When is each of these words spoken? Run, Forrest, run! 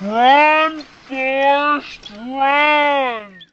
Run, 0.00 0.86
Forrest, 1.08 2.10
run! 2.10 3.47